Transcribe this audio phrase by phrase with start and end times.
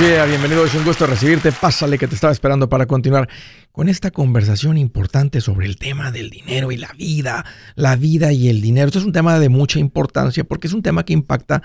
[0.00, 1.52] Bienvenido, es un gusto recibirte.
[1.52, 3.28] Pásale que te estaba esperando para continuar
[3.70, 7.44] con esta conversación importante sobre el tema del dinero y la vida,
[7.74, 8.86] la vida y el dinero.
[8.86, 11.62] Esto es un tema de mucha importancia porque es un tema que impacta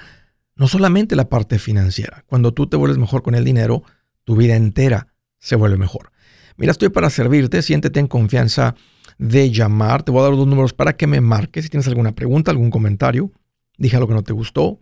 [0.58, 2.26] no solamente la parte financiera.
[2.28, 3.84] Cuando tú te vuelves mejor con el dinero,
[4.26, 5.08] tu vida entera
[5.40, 6.12] se vuelve mejor.
[6.58, 8.76] Mira, estoy para servirte, siéntete en confianza
[9.18, 10.04] de llamar.
[10.04, 12.70] Te voy a dar dos números para que me marques si tienes alguna pregunta, algún
[12.70, 13.32] comentario.
[13.78, 14.82] Dije algo que no te gustó,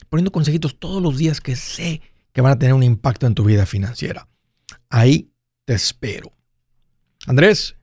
[0.11, 2.01] poniendo consejitos todos los días que sé
[2.33, 4.27] que van a tener un impacto en tu vida financiera.
[4.89, 5.31] Ahí
[5.63, 6.33] te espero.
[7.27, 7.77] Andrés,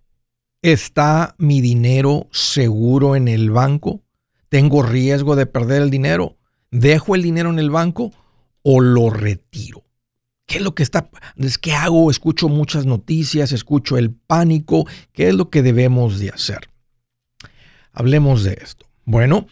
[0.60, 4.02] ¿está mi dinero seguro en el banco?
[4.50, 6.36] ¿Tengo riesgo de perder el dinero?
[6.70, 8.12] ¿Dejo el dinero en el banco
[8.60, 9.84] o lo retiro?
[10.44, 11.08] ¿Qué es lo que está?
[11.62, 12.10] ¿Qué hago?
[12.10, 14.86] Escucho muchas noticias, escucho el pánico.
[15.12, 16.68] ¿Qué es lo que debemos de hacer?
[17.90, 18.86] Hablemos de esto.
[19.06, 19.46] Bueno,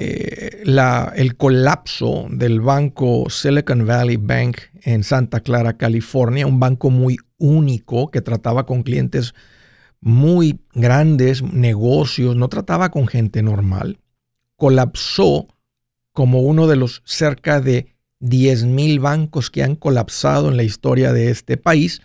[0.00, 0.62] eh,
[1.16, 8.10] el colapso del banco Silicon Valley Bank en Santa Clara, California, un banco muy único
[8.12, 9.34] que trataba con clientes
[10.00, 13.98] muy grandes, negocios, no trataba con gente normal,
[14.54, 15.48] colapsó
[16.12, 21.12] como uno de los cerca de 10 mil bancos que han colapsado en la historia
[21.12, 22.02] de este país,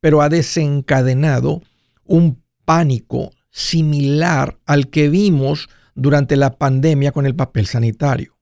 [0.00, 1.62] pero ha desencadenado
[2.04, 8.38] un pánico similar al que vimos durante la pandemia con el papel sanitario.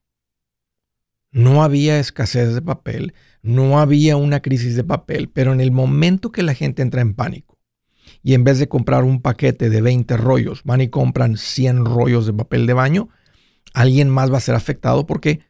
[1.31, 6.31] No había escasez de papel, no había una crisis de papel, pero en el momento
[6.31, 7.59] que la gente entra en pánico
[8.21, 12.25] y en vez de comprar un paquete de 20 rollos, van y compran 100 rollos
[12.25, 13.09] de papel de baño,
[13.73, 15.41] alguien más va a ser afectado porque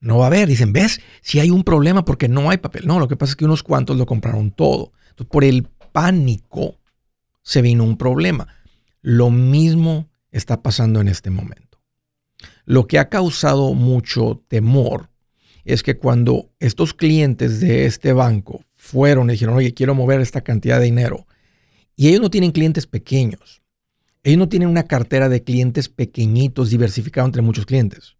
[0.00, 0.48] no va a haber.
[0.48, 1.00] Dicen, ¿ves?
[1.22, 2.86] Si hay un problema porque no hay papel.
[2.86, 4.92] No, lo que pasa es que unos cuantos lo compraron todo.
[5.10, 6.80] Entonces, por el pánico
[7.42, 8.48] se vino un problema.
[9.02, 11.80] Lo mismo está pasando en este momento.
[12.64, 15.10] Lo que ha causado mucho temor
[15.64, 20.40] es que cuando estos clientes de este banco fueron y dijeron, oye, quiero mover esta
[20.40, 21.26] cantidad de dinero,
[21.96, 23.62] y ellos no tienen clientes pequeños,
[24.22, 28.16] ellos no tienen una cartera de clientes pequeñitos diversificada entre muchos clientes,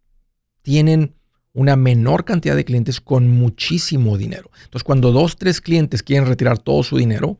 [0.61, 1.15] tienen
[1.53, 4.51] una menor cantidad de clientes con muchísimo dinero.
[4.63, 7.39] Entonces, cuando dos, tres clientes quieren retirar todo su dinero,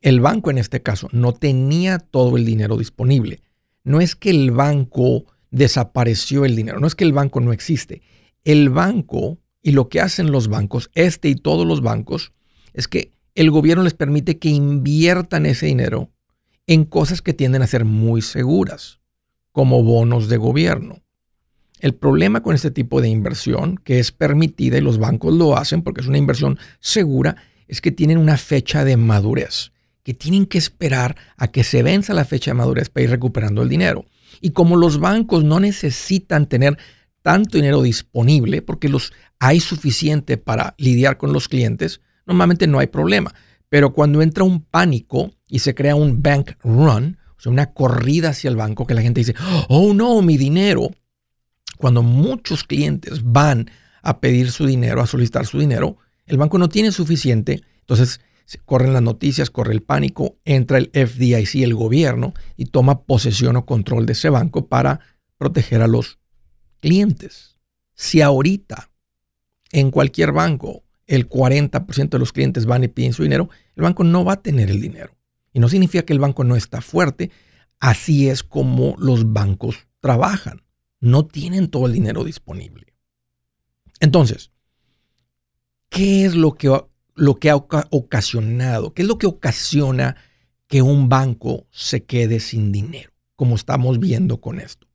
[0.00, 3.42] el banco en este caso no tenía todo el dinero disponible
[3.84, 8.02] no es que el banco desapareció el dinero, no es que el banco no existe.
[8.42, 12.32] El banco y lo que hacen los bancos, este y todos los bancos,
[12.72, 16.10] es que el gobierno les permite que inviertan ese dinero
[16.66, 19.00] en cosas que tienden a ser muy seguras,
[19.52, 21.02] como bonos de gobierno.
[21.80, 25.82] El problema con este tipo de inversión, que es permitida y los bancos lo hacen
[25.82, 27.36] porque es una inversión segura,
[27.68, 29.73] es que tienen una fecha de madurez
[30.04, 33.62] que tienen que esperar a que se venza la fecha de madurez para ir recuperando
[33.62, 34.04] el dinero.
[34.40, 36.78] Y como los bancos no necesitan tener
[37.22, 42.86] tanto dinero disponible, porque los hay suficiente para lidiar con los clientes, normalmente no hay
[42.86, 43.34] problema.
[43.70, 48.28] Pero cuando entra un pánico y se crea un bank run, o sea, una corrida
[48.28, 49.34] hacia el banco, que la gente dice,
[49.68, 50.90] oh no, mi dinero,
[51.78, 53.70] cuando muchos clientes van
[54.02, 58.20] a pedir su dinero, a solicitar su dinero, el banco no tiene suficiente, entonces
[58.64, 63.66] corren las noticias, corre el pánico, entra el FDIC, el gobierno, y toma posesión o
[63.66, 65.00] control de ese banco para
[65.38, 66.18] proteger a los
[66.80, 67.58] clientes.
[67.94, 68.90] Si ahorita
[69.72, 74.04] en cualquier banco el 40% de los clientes van y piden su dinero, el banco
[74.04, 75.16] no va a tener el dinero.
[75.52, 77.30] Y no significa que el banco no está fuerte,
[77.78, 80.62] así es como los bancos trabajan.
[81.00, 82.94] No tienen todo el dinero disponible.
[84.00, 84.50] Entonces,
[85.88, 86.68] ¿qué es lo que
[87.14, 90.16] lo que ha ocasionado, qué es lo que ocasiona
[90.66, 94.88] que un banco se quede sin dinero, como estamos viendo con esto.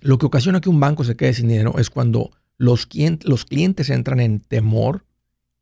[0.00, 2.88] Lo que ocasiona que un banco se quede sin dinero es cuando los,
[3.22, 5.06] los clientes entran en temor,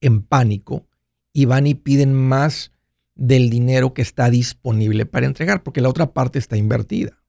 [0.00, 0.86] en pánico,
[1.32, 2.72] y van y piden más
[3.14, 7.22] del dinero que está disponible para entregar, porque la otra parte está invertida.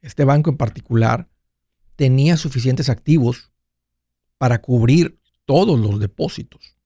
[0.00, 1.28] Este banco en particular
[1.96, 3.52] tenía suficientes activos
[4.38, 6.76] para cubrir todos los depósitos.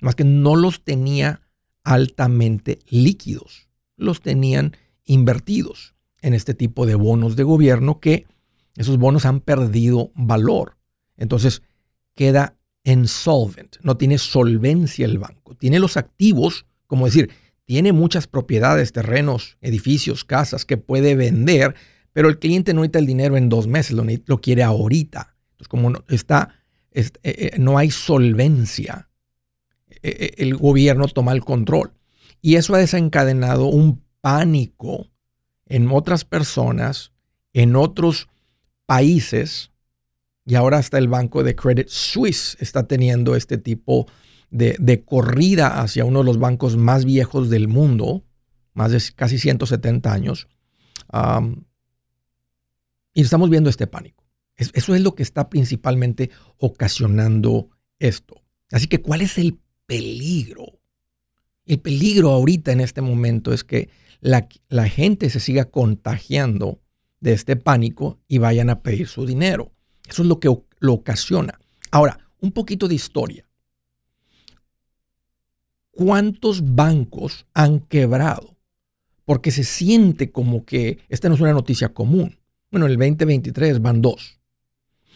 [0.00, 1.42] Más que no los tenía
[1.84, 8.26] altamente líquidos, los tenían invertidos en este tipo de bonos de gobierno que
[8.76, 10.76] esos bonos han perdido valor.
[11.16, 11.62] Entonces
[12.14, 15.54] queda insolvent, no tiene solvencia el banco.
[15.54, 17.30] Tiene los activos, como decir,
[17.64, 21.74] tiene muchas propiedades, terrenos, edificios, casas que puede vender,
[22.12, 23.96] pero el cliente no necesita el dinero en dos meses,
[24.26, 25.36] lo, quiere ahorita.
[25.52, 26.61] Entonces, como no, está,
[26.94, 29.08] eh, eh, no hay solvencia,
[30.02, 31.92] eh, el gobierno toma el control.
[32.40, 35.08] Y eso ha desencadenado un pánico
[35.66, 37.12] en otras personas,
[37.52, 38.28] en otros
[38.86, 39.70] países,
[40.44, 44.06] y ahora hasta el banco de Credit Suisse está teniendo este tipo
[44.50, 48.24] de, corrida hacia uno de los bancos más viejos del mundo,
[48.74, 50.48] más de casi 170 años.
[53.14, 54.21] y estamos viendo este pánico.
[54.56, 58.42] Eso es lo que está principalmente ocasionando esto.
[58.70, 60.80] Así que, ¿cuál es el peligro?
[61.66, 63.88] El peligro ahorita en este momento es que
[64.20, 66.80] la, gente se siga contagiando
[67.20, 69.72] de este pánico y vayan a pedir su dinero.
[70.08, 71.58] Eso es lo que lo ocasiona.
[71.90, 73.46] Ahora, un poquito de historia.
[75.90, 78.56] ¿Cuántos bancos han quebrado?
[79.24, 82.38] Porque se siente como que esta no es una noticia común.
[82.70, 84.40] Bueno, en el 2023 van dos.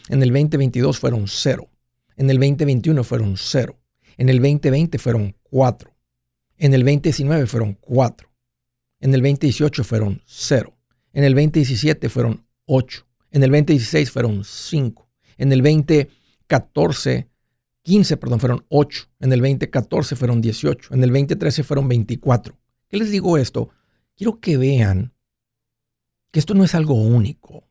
[0.09, 1.69] En el 2022 fueron cero.
[2.17, 3.79] En el 2021 fueron cero.
[4.17, 5.95] En el 2020 fueron cuatro.
[6.57, 8.31] En el 2019 fueron cuatro.
[9.01, 10.77] En el 2018 fueron cero.
[11.13, 13.07] En el 2017 fueron ocho.
[13.31, 15.09] En el 2016 fueron 5.
[15.37, 17.29] En el 2014,
[17.83, 19.09] 15, perdón, fueron 8.
[19.21, 20.95] En el 2014 fueron 18.
[20.95, 22.57] En el 2013 fueron 24.
[22.89, 23.69] ¿Qué les digo esto?
[24.17, 25.13] Quiero que vean
[26.31, 27.66] que esto no es algo único.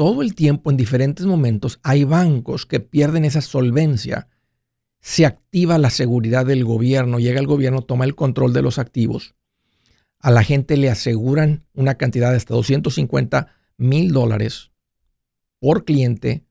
[0.00, 4.28] Todo el tiempo, en diferentes momentos, hay bancos que pierden esa solvencia.
[5.02, 9.34] Se activa la seguridad del gobierno, llega el gobierno, toma el control de los activos.
[10.18, 14.70] A la gente le aseguran una cantidad de hasta 250 mil dólares
[15.58, 16.46] por cliente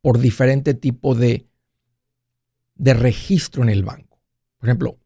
[0.00, 1.46] por diferente tipo de,
[2.74, 4.20] de registro en el banco.
[4.58, 4.98] Por ejemplo,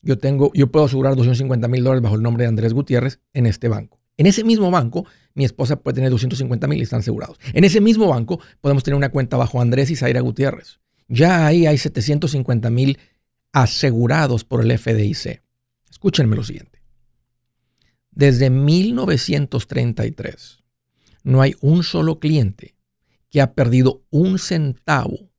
[0.00, 3.44] yo, tengo, yo puedo asegurar 250 mil dólares bajo el nombre de Andrés Gutiérrez en
[3.44, 4.01] este banco.
[4.22, 5.04] En ese mismo banco,
[5.34, 7.40] mi esposa puede tener 250 mil y están asegurados.
[7.54, 10.78] En ese mismo banco, podemos tener una cuenta bajo Andrés y Zaira Gutiérrez.
[11.08, 13.00] Ya ahí hay 750 mil
[13.50, 15.42] asegurados por el FDIC.
[15.90, 16.84] Escúchenme lo siguiente.
[18.12, 20.62] Desde 1933,
[21.24, 22.76] no hay un solo cliente
[23.28, 25.32] que ha perdido un centavo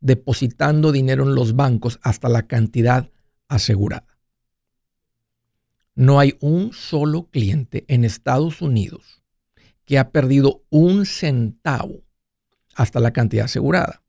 [0.00, 3.10] depositando dinero en los bancos hasta la cantidad
[3.48, 4.06] asegurada.
[5.94, 9.22] No hay un solo cliente en Estados Unidos
[9.84, 12.04] que ha perdido un centavo
[12.74, 14.02] hasta la cantidad asegurada.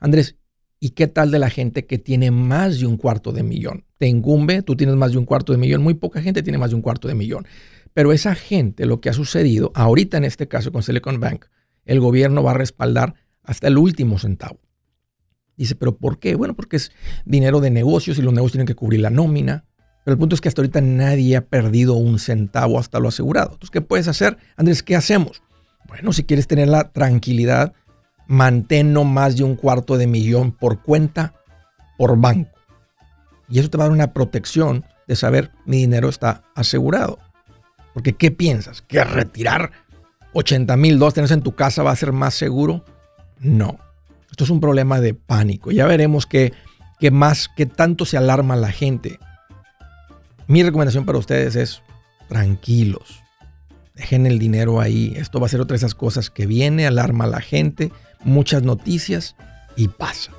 [0.00, 0.36] Andrés,
[0.80, 3.84] ¿y qué tal de la gente que tiene más de un cuarto de millón?
[3.98, 6.70] Te incumbe, tú tienes más de un cuarto de millón, muy poca gente tiene más
[6.70, 7.46] de un cuarto de millón.
[7.94, 11.46] Pero esa gente, lo que ha sucedido, ahorita en este caso con Silicon Bank,
[11.84, 14.60] el gobierno va a respaldar hasta el último centavo.
[15.56, 16.36] Dice, pero ¿por qué?
[16.36, 16.92] Bueno, porque es
[17.24, 19.64] dinero de negocios y los negocios tienen que cubrir la nómina.
[20.04, 23.52] Pero el punto es que hasta ahorita nadie ha perdido un centavo hasta lo asegurado.
[23.52, 24.38] Entonces, ¿qué puedes hacer?
[24.56, 25.42] Andrés, ¿qué hacemos?
[25.86, 27.72] Bueno, si quieres tener la tranquilidad,
[28.26, 31.34] mantén no más de un cuarto de millón por cuenta
[31.96, 32.50] por banco.
[33.48, 37.18] Y eso te va a dar una protección de saber mi dinero está asegurado.
[37.94, 38.82] Porque ¿qué piensas?
[38.82, 39.72] ¿Que retirar
[40.34, 42.84] 80 mil dólares en tu casa va a ser más seguro?
[43.40, 43.78] No.
[44.30, 45.70] Esto es un problema de pánico.
[45.72, 46.52] Ya veremos qué,
[47.10, 49.18] más, qué tanto se alarma la gente.
[50.48, 51.82] Mi recomendación para ustedes es
[52.26, 53.22] tranquilos.
[53.94, 55.12] Dejen el dinero ahí.
[55.14, 57.92] Esto va a ser otra de esas cosas que viene, alarma a la gente,
[58.24, 59.36] muchas noticias
[59.76, 60.32] y pasa.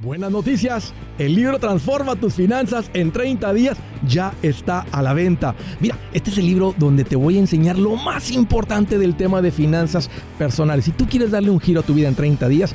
[0.00, 5.56] Buenas noticias, el libro Transforma tus finanzas en 30 días ya está a la venta.
[5.80, 9.42] Mira, este es el libro donde te voy a enseñar lo más importante del tema
[9.42, 10.84] de finanzas personales.
[10.84, 12.74] Si tú quieres darle un giro a tu vida en 30 días,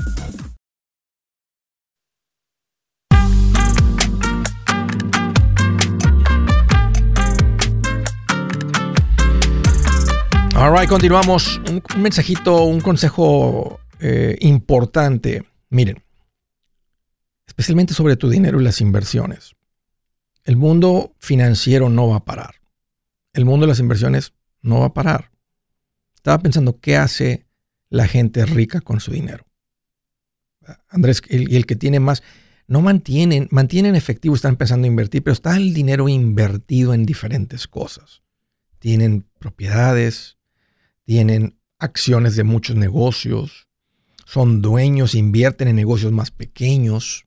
[10.63, 11.59] All continuamos.
[11.71, 15.43] Un, mensajito, un consejo eh, importante.
[15.71, 16.03] Miren,
[17.47, 19.55] especialmente sobre tu dinero y las inversiones.
[20.43, 22.61] El mundo financiero no va a parar.
[23.33, 25.31] El mundo de las inversiones no va a parar.
[26.13, 27.47] Estaba pensando, ¿qué hace
[27.89, 29.47] la gente rica con su dinero?
[30.89, 32.21] Andrés, y el, que tiene más,
[32.67, 37.67] no mantienen, mantienen efectivo, están empezando a invertir, pero está el dinero invertido en diferentes
[37.67, 38.21] cosas.
[38.77, 40.37] Tienen propiedades,
[41.11, 43.67] tienen acciones de muchos negocios,
[44.23, 47.25] son dueños, invierten en negocios más pequeños.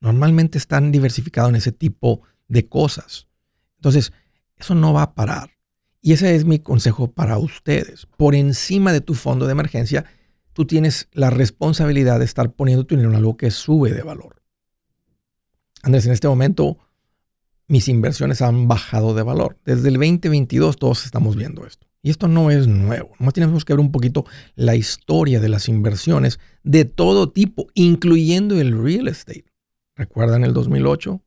[0.00, 3.28] Normalmente están diversificados en ese tipo de cosas.
[3.76, 4.12] Entonces,
[4.56, 5.50] eso no va a parar.
[6.02, 8.08] Y ese es mi consejo para ustedes.
[8.16, 10.06] Por encima de tu fondo de emergencia,
[10.52, 14.42] tú tienes la responsabilidad de estar poniendo tu dinero en algo que sube de valor.
[15.84, 16.78] Andrés, en este momento
[17.68, 19.56] mis inversiones han bajado de valor.
[19.64, 21.89] Desde el 2022 todos estamos viendo esto.
[22.02, 23.10] Y esto no es nuevo.
[23.18, 28.58] Nomás tenemos que ver un poquito la historia de las inversiones de todo tipo, incluyendo
[28.58, 29.44] el real estate.
[29.96, 31.20] ¿Recuerdan el 2008?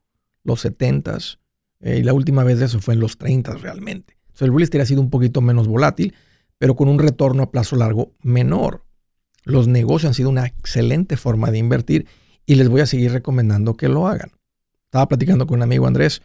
[0.44, 1.38] Los 70s.
[1.82, 4.18] Eh, y la última vez de eso fue en los 30 realmente.
[4.40, 6.16] el real estate ha sido un poquito menos volátil,
[6.58, 8.84] pero con un retorno a plazo largo menor.
[9.44, 12.08] Los negocios han sido una excelente forma de invertir
[12.46, 14.32] y les voy a seguir recomendando que lo hagan.
[14.86, 16.22] Estaba platicando con un amigo Andrés.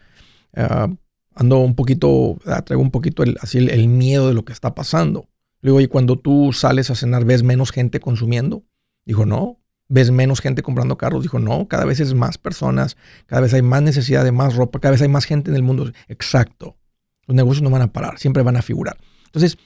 [0.55, 0.89] Ah,
[1.35, 4.75] ando un poquito, ah, traigo un poquito el, así el, miedo de lo que está
[4.75, 5.29] pasando.
[5.61, 8.63] Le digo, ¿y cuando tú sales a cenar ves menos gente consumiendo?
[9.05, 9.59] Dijo, no.
[9.91, 11.23] ¿Ves menos gente comprando carros?
[11.23, 12.95] Dijo, no, cada vez es más personas,
[13.25, 15.63] cada vez hay más necesidad de más ropa, cada vez hay más gente en el
[15.63, 15.91] mundo.
[16.07, 16.77] Exacto.
[17.25, 18.97] Los negocios no van a parar, siempre van a figurar.
[19.25, 19.57] Entonces,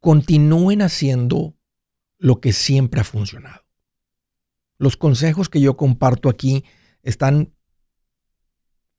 [0.00, 1.56] continúen haciendo
[2.18, 3.64] lo que siempre ha funcionado.
[4.78, 6.64] Los consejos que yo comparto aquí
[7.02, 7.54] están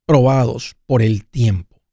[0.08, 1.84] probados por el tiempo.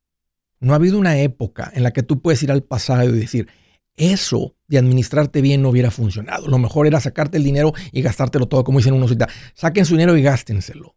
[0.61, 3.49] No ha habido una época en la que tú puedes ir al pasado y decir,
[3.97, 6.49] eso de administrarte bien no hubiera funcionado.
[6.49, 9.29] Lo mejor era sacarte el dinero y gastártelo todo, como dicen unos ahorita.
[9.53, 10.97] Saquen su dinero y gástenselo,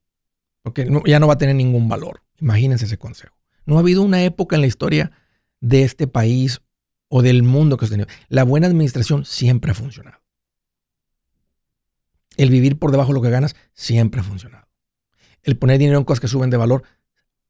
[0.61, 2.23] porque ya no va a tener ningún valor.
[2.39, 3.35] Imagínense ese consejo.
[3.65, 5.11] No ha habido una época en la historia
[5.59, 6.61] de este país
[7.09, 8.07] o del mundo que has tenido.
[8.29, 10.19] La buena administración siempre ha funcionado.
[12.37, 14.67] El vivir por debajo de lo que ganas siempre ha funcionado.
[15.43, 16.83] El poner dinero en cosas que suben de valor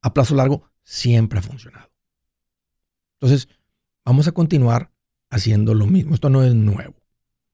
[0.01, 1.91] a plazo largo siempre ha funcionado.
[3.19, 3.49] Entonces,
[4.05, 4.91] vamos a continuar
[5.29, 6.13] haciendo lo mismo.
[6.13, 6.95] Esto no es nuevo.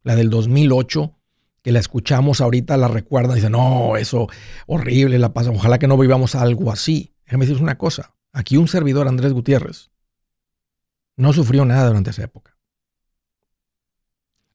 [0.03, 1.17] La del 2008,
[1.61, 4.27] que la escuchamos ahorita, la recuerdan y dicen, no, eso
[4.67, 5.51] horrible, la pasa.
[5.51, 7.15] Ojalá que no vivamos algo así.
[7.25, 8.15] Déjame decirles una cosa.
[8.33, 9.91] Aquí un servidor, Andrés Gutiérrez,
[11.15, 12.57] no sufrió nada durante esa época.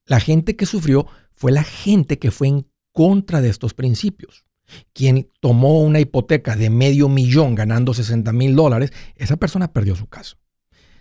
[0.05, 4.48] La gente que sufrió fue la gente que fue en contra de estos principios
[4.93, 10.07] quien tomó una hipoteca de medio millón ganando 60 mil dólares, esa persona perdió su
[10.07, 10.37] casa.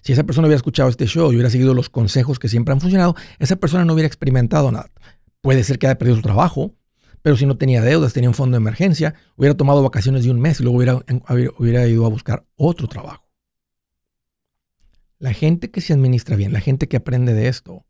[0.02, 2.80] Si esa persona hubiera escuchado este show y hubiera seguido los consejos que siempre han
[2.80, 4.90] funcionado, esa persona no hubiera experimentado nada.
[5.42, 6.76] Puede ser que haya perdido su trabajo,
[7.22, 10.40] pero si no tenía deudas, tenía un fondo de emergencia, hubiera tomado vacaciones de un
[10.40, 11.04] mes y luego hubiera,
[11.58, 13.28] hubiera ido a buscar otro trabajo.
[15.20, 17.86] La gente que se administra bien, la gente que aprende de esto,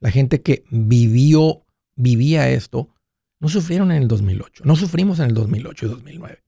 [0.00, 2.91] la gente que vivió, vivía esto,
[3.42, 6.44] no sufrieron en el 2008, no sufrimos en el 2008 y 2009.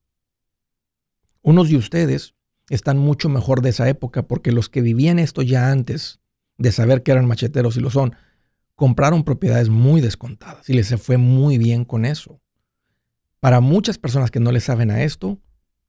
[1.42, 2.34] Unos de ustedes
[2.68, 6.20] están mucho mejor de esa época porque los que vivían esto ya antes
[6.56, 8.14] de saber que eran macheteros y lo son,
[8.76, 12.40] compraron propiedades muy descontadas y les fue muy bien con eso.
[13.40, 15.40] Para muchas personas que no le saben a esto,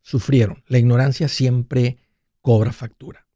[0.01, 0.63] sufrieron.
[0.65, 2.00] La ignorancia siempre
[2.41, 3.27] cobra factura.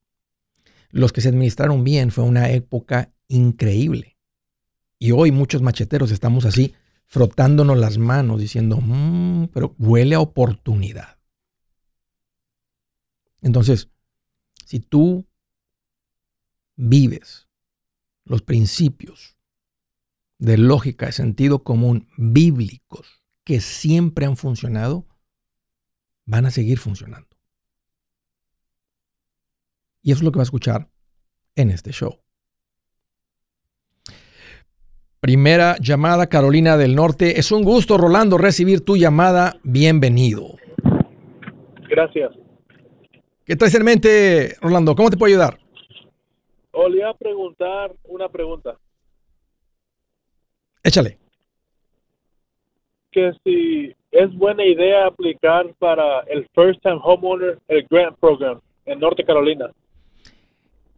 [0.89, 4.17] Los que se administraron bien fue una época increíble.
[4.97, 6.73] Y hoy muchos macheteros estamos así
[7.09, 11.17] frotándonos las manos, diciendo, "Mm, pero huele a oportunidad.
[13.41, 13.89] Entonces,
[14.65, 15.27] si tú
[16.75, 17.47] vives
[18.25, 19.35] los principios
[20.37, 25.07] de lógica, de sentido común bíblicos que siempre han funcionado,
[26.25, 27.27] van a seguir funcionando.
[30.01, 30.91] Y eso es lo que va a escuchar
[31.55, 32.19] en este show.
[35.19, 37.39] Primera llamada, Carolina del Norte.
[37.39, 39.57] Es un gusto, Rolando, recibir tu llamada.
[39.63, 40.55] Bienvenido.
[41.89, 42.31] Gracias.
[43.43, 44.95] ¿Qué traes en mente, Rolando?
[44.95, 45.59] ¿Cómo te puedo ayudar?
[46.71, 48.77] O le iba a preguntar una pregunta.
[50.83, 51.17] Échale.
[53.11, 58.99] Que si es buena idea aplicar para el First Time Homeowner, el Grant Program en
[58.99, 59.69] Norte Carolina.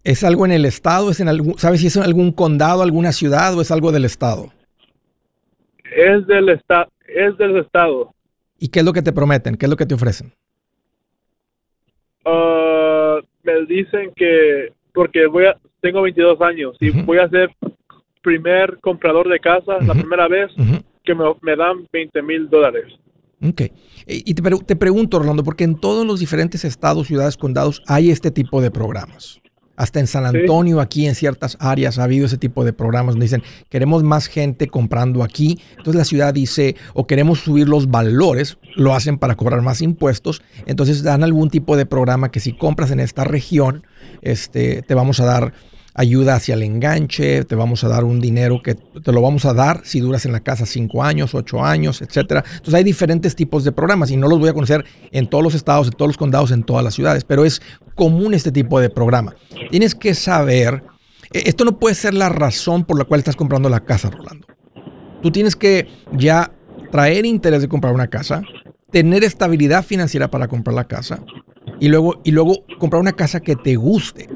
[0.04, 1.12] ¿Es algo en el estado?
[1.12, 4.06] ¿Es en algún, ¿Sabes si es en algún condado, alguna ciudad o es algo del
[4.06, 4.52] estado?
[5.96, 8.14] Es del, esta es del estado.
[8.58, 9.56] ¿Y qué es lo que te prometen?
[9.56, 10.34] ¿Qué es lo que te ofrecen?
[12.26, 17.52] Ah, me dicen que, porque voy a, tengo 22 años y voy a ser
[18.22, 20.52] primer comprador de casa la primera vez
[21.04, 22.86] que me, me dan 20 mil dólares.
[23.44, 23.62] Ok.
[24.06, 28.30] Y te, te pregunto, Rolando, porque en todos los diferentes estados, ciudades, condados hay este
[28.30, 29.42] tipo de programas.
[29.82, 30.38] Hasta en San Sí.
[30.38, 34.28] Antonio, aquí en ciertas áreas, ha habido ese tipo de programas donde dicen, queremos más
[34.28, 35.60] gente comprando aquí.
[35.72, 40.44] Entonces la ciudad dice, o queremos subir los valores, lo hacen para cobrar más impuestos.
[40.68, 43.84] Entonces dan algún tipo de programa que si compras en esta región,
[44.22, 45.54] este, te vamos a dar
[45.94, 49.54] ayuda hacia el enganche, te vamos a dar un dinero que te lo vamos a
[49.54, 52.44] dar si duras en la casa cinco años, ocho años, etcétera.
[52.48, 55.56] Entonces hay diferentes tipos de programas y no los voy a conocer en todos los
[55.56, 57.62] estados, en todos los condados, en todas las ciudades, pero es
[57.96, 59.36] común este tipo de programa.
[59.70, 60.84] Tienes que saber,
[61.34, 64.48] eh, esto no puede ser la razón por la cual estás comprando la casa, Rolando.
[65.22, 66.52] Tú tienes que ya
[66.92, 68.42] traer interés de comprar una casa,
[68.92, 71.24] tener estabilidad financiera para comprar la casa
[71.80, 74.30] y luego, y luego comprar una casa que te guste.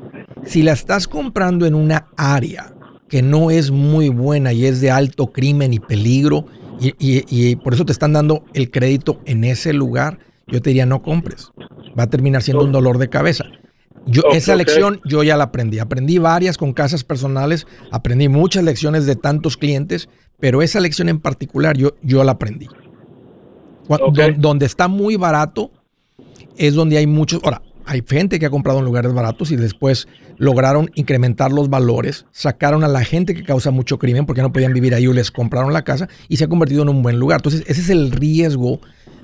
[0.46, 2.72] Si la estás comprando en una área
[3.10, 6.46] que no es muy buena y es de alto crimen y peligro,
[6.80, 10.70] y, y- y por eso te están dando el crédito en ese lugar, yo te
[10.72, 11.50] diría no compres.
[11.98, 13.46] Va a terminar siendo un dolor de cabeza.
[14.08, 15.80] Yo, esa lección yo ya la aprendí.
[15.80, 21.20] Aprendí varias con casas personales, aprendí muchas lecciones de tantos clientes, pero esa lección en
[21.20, 22.68] particular yo, yo la aprendí.
[24.38, 25.72] Donde está muy barato
[26.58, 27.42] es donde hay muchos.
[27.44, 32.26] Ahora, hay gente que ha comprado en lugares baratos y después lograron incrementar los valores,
[32.32, 35.32] sacaron a la gente que causa mucho crimen porque no podían vivir ahí o les
[35.32, 37.40] compraron la casa y se ha convertido en un buen lugar.
[37.40, 38.80] Entonces, ese es el riesgo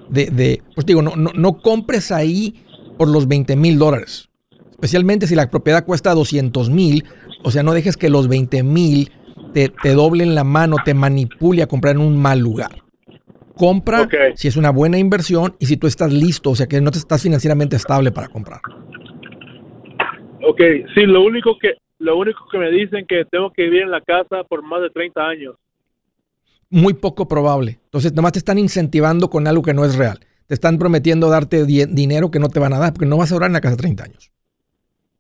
[0.10, 2.64] de, pues digo, no, no, no compres ahí
[2.98, 4.30] por los 20 mil dólares,
[4.72, 7.06] especialmente si la propiedad cuesta 200 mil,
[7.44, 9.12] o sea, no dejes que los 20 mil
[9.54, 12.84] te, te doblen la mano, te manipule a comprar en un mal lugar.
[13.62, 16.90] Compra si es una buena inversión y si tú estás listo, o sea, que no
[16.90, 18.60] te estás financieramente estable para comprar.
[20.44, 20.60] Ok,
[20.96, 24.02] sí, lo único que lo único que me dicen que tengo que vivir en la
[24.02, 25.54] casa por más de 30 años.
[26.72, 27.80] Muy poco probable.
[27.84, 30.20] Entonces, nomás te están incentivando con algo que no es real.
[30.48, 33.32] Te están prometiendo darte di- dinero que no te van a dar, porque no vas
[33.32, 34.32] a durar en la casa 30 años.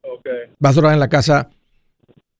[0.01, 0.25] Ok,
[0.58, 1.51] Vas a durar en la casa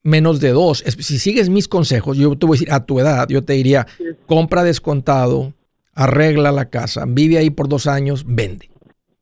[0.02, 0.80] menos de dos.
[0.80, 3.86] Si sigues mis consejos, yo te voy a decir, a tu edad, yo te diría,
[4.26, 5.54] compra descontado,
[5.94, 8.70] arregla la casa, vive ahí por dos años, vende.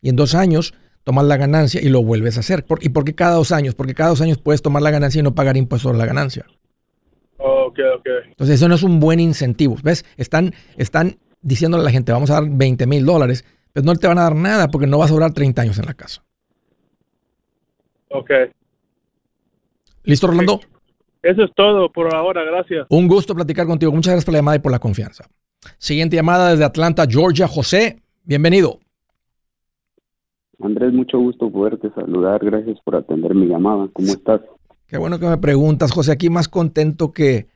[0.01, 2.65] Y en dos años tomas la ganancia y lo vuelves a hacer.
[2.65, 3.75] ¿Por- ¿Y por qué cada dos años?
[3.75, 6.45] Porque cada dos años puedes tomar la ganancia y no pagar impuestos sobre la ganancia.
[7.38, 8.08] ok, ok.
[8.29, 9.77] Entonces eso no es un buen incentivo.
[9.84, 10.05] ¿Ves?
[10.17, 14.08] Están, están diciéndole a la gente, vamos a dar 20 mil dólares, pues no te
[14.08, 16.23] van a dar nada porque no vas a durar 30 años en la casa.
[18.10, 18.29] Ok.
[20.03, 20.60] ¿Listo, Rolando?
[21.21, 22.88] Eso es todo por ahora, gracias.
[22.89, 23.91] Un gusto platicar contigo.
[23.91, 25.25] Muchas gracias por la llamada y por la confianza.
[25.77, 27.47] Siguiente llamada desde Atlanta, Georgia.
[27.47, 28.79] José, bienvenido.
[30.61, 32.43] Andrés, mucho gusto poderte saludar.
[32.43, 33.87] Gracias por atender mi llamada.
[33.93, 34.41] ¿Cómo estás?
[34.87, 36.11] Qué bueno que me preguntas, José.
[36.11, 37.47] Aquí más contento que,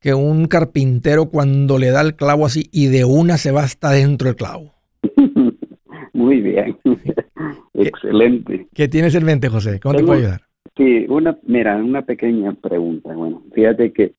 [0.00, 3.90] que un carpintero cuando le da el clavo así y de una se va hasta
[3.90, 4.74] dentro del clavo.
[6.12, 6.76] Muy bien.
[7.74, 8.68] Excelente.
[8.74, 9.80] ¿Qué tienes en mente, José?
[9.80, 10.42] ¿Cómo te puedo ayudar?
[10.76, 13.12] Sí, una, mira, una pequeña pregunta.
[13.14, 14.14] Bueno, fíjate que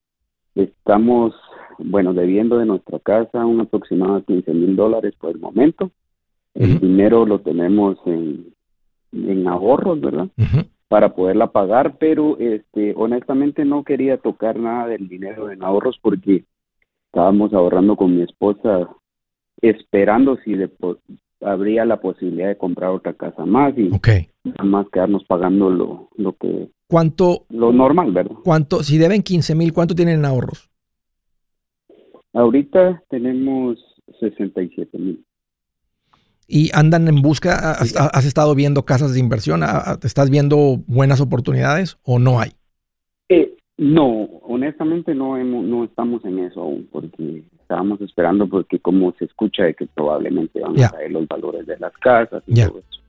[0.55, 1.33] estamos,
[1.83, 5.91] bueno, debiendo de nuestra casa un aproximado de 15 mil dólares por el momento.
[6.53, 8.53] El dinero lo tenemos en,
[9.13, 10.27] en ahorros, ¿verdad?
[10.87, 16.43] Para poderla pagar, pero este, honestamente no quería tocar nada del dinero en ahorros porque
[17.05, 18.89] estábamos ahorrando con mi esposa
[19.61, 20.69] esperando si le
[21.41, 23.89] habría la posibilidad de comprar otra casa más y
[24.43, 28.37] nada más quedarnos pagando lo, lo que ¿Cuánto, lo normal, ¿verdad?
[28.43, 30.68] cuánto, si deben 15 mil, ¿cuánto tienen en ahorros?
[32.33, 33.77] Ahorita tenemos
[34.19, 35.25] 67 mil.
[36.47, 37.73] ¿Y andan en busca?
[37.73, 39.61] ¿Has, has estado viendo casas de inversión?
[40.03, 42.51] ¿Estás viendo buenas oportunidades o no hay?
[43.29, 49.13] Eh, no, honestamente no, hemos, no estamos en eso aún, porque estábamos esperando porque como
[49.19, 52.79] se escucha de que probablemente van a caer los valores de las casas y todo
[52.79, 52.99] eso.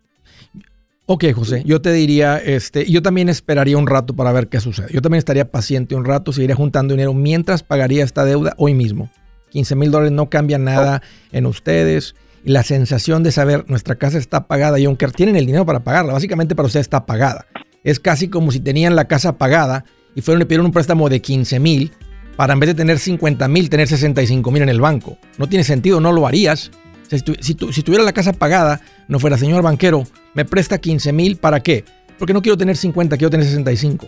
[1.12, 4.87] Ok, José, yo te diría, este, yo también esperaría un rato para ver qué sucede.
[4.92, 9.11] Yo también estaría paciente un rato, seguiría juntando dinero mientras pagaría esta deuda hoy mismo.
[9.51, 12.14] 15 mil dólares no cambia nada en ustedes.
[12.44, 15.81] Y la sensación de saber nuestra casa está pagada y aunque tienen el dinero para
[15.81, 17.44] pagarla, básicamente para ustedes está pagada.
[17.83, 21.20] Es casi como si tenían la casa pagada y fueron y pidieron un préstamo de
[21.20, 21.90] 15 mil
[22.37, 25.18] para en vez de tener 50 mil, tener 65 mil en el banco.
[25.38, 26.70] No tiene sentido, no lo harías.
[27.11, 31.85] Si, tuviera la casa pagada, no fuera, señor banquero, me presta 15 mil, ¿para qué?
[32.18, 34.07] Porque no quiero tener 50, quiero tener 65.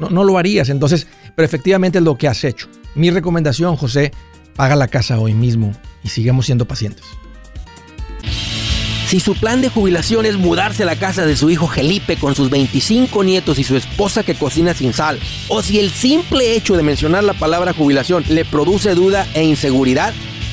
[0.00, 2.66] No, no lo harías, entonces, pero efectivamente es lo que has hecho.
[2.96, 4.10] Mi recomendación, José,
[4.56, 7.04] paga la casa hoy mismo y sigamos siendo pacientes.
[9.10, 12.36] Si su plan de jubilación es mudarse a la casa de su hijo Felipe con
[12.36, 16.76] sus 25 nietos y su esposa que cocina sin sal, o si el simple hecho
[16.76, 20.14] de mencionar la palabra jubilación le produce duda e inseguridad,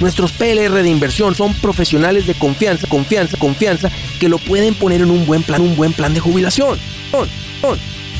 [0.00, 5.10] Nuestros PLR de inversión son profesionales de confianza, confianza, confianza que lo pueden poner en
[5.10, 6.78] un buen plan, un buen plan de jubilación.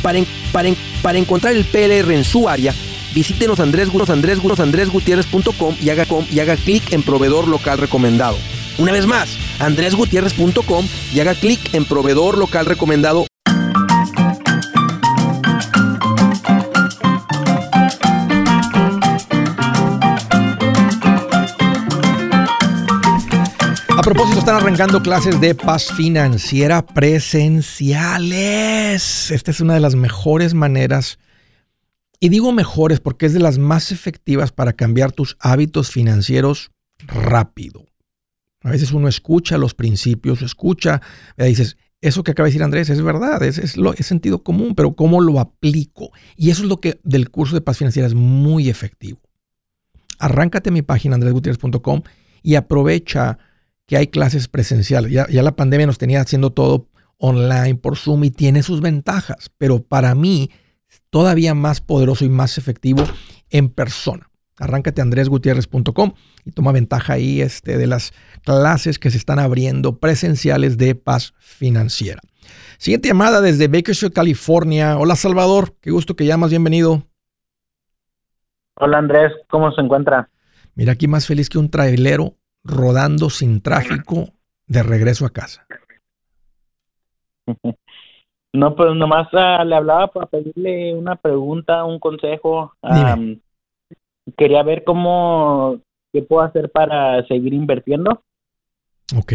[0.03, 0.21] Para,
[0.53, 0.69] para,
[1.03, 2.75] para encontrar el PLR en su área,
[3.15, 8.39] visítenos Andrés, Andrés, andresgutierrez.com y haga, y haga clic en proveedor local recomendado.
[8.79, 13.27] Una vez más, andresgutierrez.com y haga clic en proveedor local recomendado
[24.07, 29.33] propósito, están arrancando clases de paz financiera presenciales.
[29.33, 31.19] Esta es una de las mejores maneras,
[32.21, 36.71] y digo mejores porque es de las más efectivas para cambiar tus hábitos financieros
[37.09, 37.85] rápido.
[38.63, 41.03] A veces uno escucha los principios, escucha,
[41.37, 44.45] y dices, eso que acaba de decir Andrés es verdad, es, es, lo, es sentido
[44.45, 46.13] común, pero ¿cómo lo aplico?
[46.37, 49.19] Y eso es lo que del curso de paz financiera es muy efectivo.
[50.21, 52.03] Arráncate mi página andresgutierrez.com
[52.45, 53.39] y aprovecha
[53.87, 55.11] que hay clases presenciales.
[55.11, 59.51] Ya, ya, la pandemia nos tenía haciendo todo online por Zoom y tiene sus ventajas,
[59.57, 60.51] pero para mí
[61.11, 63.05] todavía más poderoso y más efectivo
[63.51, 64.29] en persona.
[64.59, 70.79] Arráncate andresgutierrez.com y toma ventaja ahí este, de las clases que se están abriendo presenciales
[70.79, 72.21] de paz financiera.
[72.79, 74.99] Siguiente llamada desde Bakersfield, California.
[74.99, 77.03] Hola Salvador, qué gusto que llamas, bienvenido.
[78.77, 80.31] Hola Andrés, ¿cómo se encuentra?
[80.75, 84.29] Mira, aquí más feliz que un trailero rodando sin tráfico
[84.67, 85.67] de regreso a casa?
[88.53, 92.73] No, pues nomás ah, le hablaba para pedirle una pregunta, un consejo.
[94.35, 98.23] quería ver cómo, qué puedo hacer para seguir invirtiendo.
[99.15, 99.33] Ok.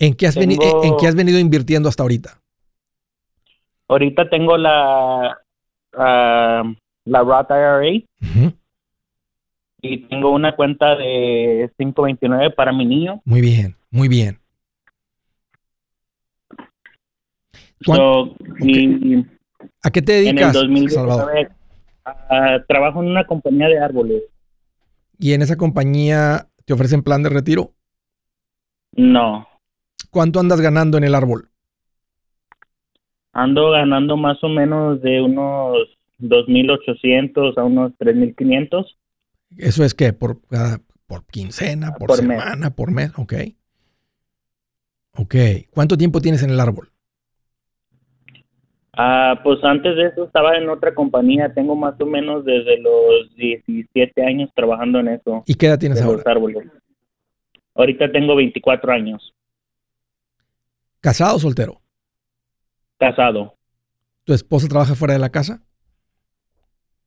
[0.00, 2.40] ¿En qué has, venido, ¿en qué has venido invirtiendo hasta ahorita?
[3.86, 5.38] Ahorita tengo la,
[5.92, 8.04] uh, la Roth IRA
[9.82, 13.20] y tengo una cuenta de 529 para mi niño.
[13.24, 14.38] Muy bien, muy bien.
[19.82, 20.56] ¿A qué te dedicas,
[20.88, 21.50] Salvador?
[22.68, 24.22] trabajo en una compañía de árboles.
[25.18, 27.72] ¿Y en esa compañía te ofrecen plan de retiro?
[28.92, 29.48] No.
[30.10, 31.48] ¿Cuánto andas ganando en el árbol?
[33.32, 35.88] Ando ganando más o menos de unos
[36.20, 38.86] 2.800 a unos 3.500.
[39.58, 40.12] ¿Eso es qué?
[40.12, 40.40] ¿Por,
[41.06, 43.12] por quincena, por, semana, por mes?
[43.16, 43.34] Ok.
[45.14, 45.34] Ok.
[45.70, 46.90] ¿Cuánto tiempo tienes en el árbol?
[48.94, 51.52] Ah, pues antes de eso estaba en otra compañía.
[51.54, 55.42] Tengo más o menos desde los 17 años trabajando en eso.
[55.46, 56.22] ¿Y qué edad tienes ahora?
[56.26, 56.68] árboles.
[57.74, 59.34] Ahorita tengo 24 años.
[61.00, 61.80] ¿Casado o soltero?
[62.98, 63.54] Casado.
[64.24, 65.62] ¿Tu esposa trabaja fuera de la casa?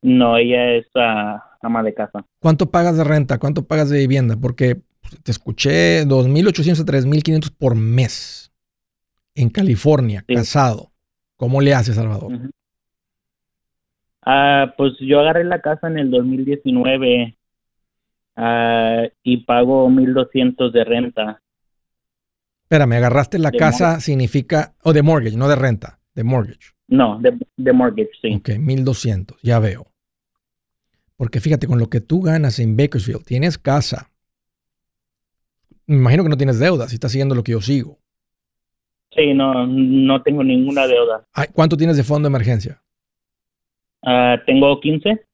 [0.02, 2.24] No, ella es uh, ama de casa.
[2.40, 3.38] ¿Cuánto pagas de renta?
[3.38, 4.36] ¿Cuánto pagas de vivienda?
[4.36, 4.80] Porque
[5.22, 8.52] te escuché 2.800 a 3.500 por mes
[9.34, 10.92] en California, casado.
[11.36, 12.32] ¿Cómo le haces, Salvador?
[14.22, 17.34] Ah, pues yo agarré la casa en el 2019 uh,
[18.36, 21.42] ah, y pago 1.200 de renta.
[22.62, 26.72] Espérame, agarraste la casa significa, o de mortgage, no de renta, de mortgage.
[26.88, 28.34] No, de, de mortgage, sí.
[28.34, 29.86] Ok, 1200, ya veo.
[31.16, 34.10] Porque fíjate, con lo que tú ganas en Bakersfield, tienes casa.
[35.86, 37.98] Me imagino que no tienes deuda, si estás siguiendo lo que yo sigo.
[39.14, 41.24] Sí, no, no tengo ninguna deuda.
[41.32, 42.82] Ay, ¿Cuánto tienes de fondo de emergencia?
[44.02, 45.24] Ah, tengo 15.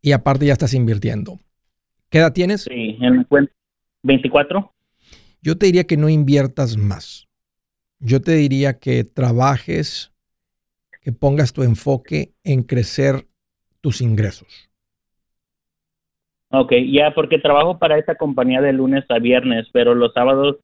[0.00, 1.40] Y aparte ya estás invirtiendo.
[2.10, 2.62] ¿Qué edad tienes?
[2.62, 3.52] Sí, en mi cuenta
[4.02, 4.72] 24.
[5.42, 7.28] Yo te diría que no inviertas más.
[7.98, 10.12] Yo te diría que trabajes,
[11.02, 13.26] que pongas tu enfoque en crecer
[13.80, 14.67] tus ingresos.
[16.50, 20.56] Ok, ya porque trabajo para esta compañía de lunes a viernes, pero los sábados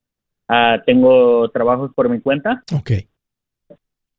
[0.49, 2.92] ah, tengo trabajos por mi cuenta Ok.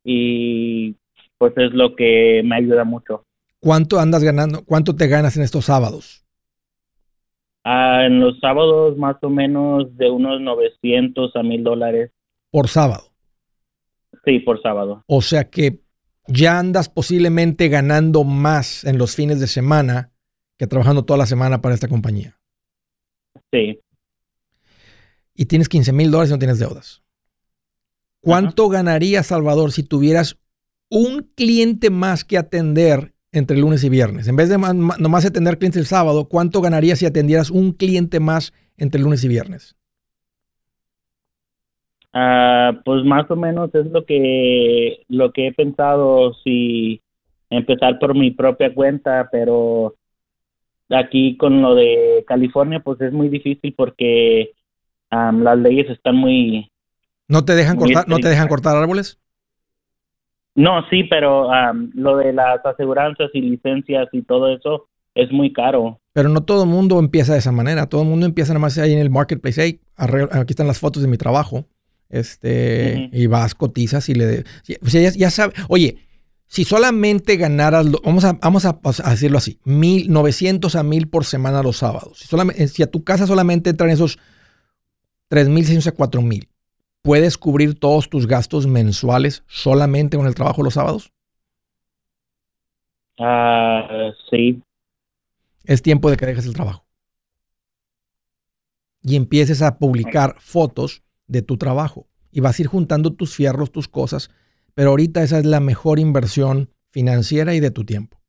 [0.03, 0.95] y
[1.37, 3.25] pues es lo que me ayuda mucho.
[3.59, 4.63] ¿Cuánto andas ganando?
[4.63, 6.23] ¿Cuánto te ganas en estos sábados?
[7.63, 12.11] Ah, en los sábados más o menos de unos 900 a 1000 dólares.
[12.51, 13.05] Por sábado.
[14.23, 15.03] Sí, por sábado.
[15.07, 15.79] O sea que
[16.27, 20.11] ya andas posiblemente ganando más en los fines de semana
[20.57, 22.37] que trabajando toda la semana para esta compañía.
[23.51, 23.79] Sí.
[25.33, 27.03] Y tienes 15 mil dólares y no tienes deudas.
[28.21, 30.39] ¿Cuánto ganaría Salvador si tuvieras
[30.89, 34.27] un cliente más que atender entre lunes y viernes?
[34.27, 38.53] En vez de nomás atender clientes el sábado, ¿cuánto ganarías si atendieras un cliente más
[38.77, 39.75] entre lunes y viernes?
[42.13, 47.01] Ah, pues más o menos es lo que lo que he pensado si
[47.49, 49.95] empezar por mi propia cuenta, pero
[50.89, 54.51] aquí con lo de California pues es muy difícil porque
[55.11, 56.69] las leyes están muy
[57.27, 59.19] ¿No te dejan cortar, ¿no te dejan cortar árboles?
[60.55, 65.51] no sí, pero am, lo de las aseguranzas y licencias y todo eso es muy
[65.53, 65.99] caro.
[66.13, 67.87] Pero no todo el mundo empieza de esa manera.
[67.87, 69.61] Todo el mundo empieza nada más ahí en el marketplace.
[69.61, 71.65] Hey, aquí están las fotos de mi trabajo.
[72.09, 74.43] Este, y vas, cotizas y le.
[74.65, 75.53] ya, ya sabe.
[75.67, 75.97] Oye,
[76.55, 81.25] si solamente ganaras, vamos a, vamos a, a decirlo así, mil, 900 a mil por
[81.25, 82.17] semana los sábados.
[82.19, 84.19] Si, solamente, si a tu casa solamente entran esos
[85.29, 86.47] 3.600 a 4.000,
[87.01, 91.11] ¿puedes cubrir todos tus gastos mensuales solamente con el trabajo los sábados?
[93.19, 94.61] Ah, sí.
[95.65, 96.85] es tiempo de que dejes el trabajo.
[99.01, 102.07] Y empieces a publicar fotos de tu trabajo.
[102.31, 104.29] Y vas a ir juntando tus fierros, tus cosas.
[104.75, 108.21] Pero ahorita esa es la mejor inversión financiera y de tu tiempo.